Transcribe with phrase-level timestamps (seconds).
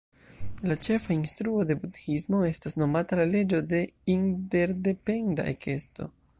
[0.69, 3.85] La ĉefa instruo de budhismo estas nomata "la leĝo de
[4.17, 6.13] interdependa ekesto".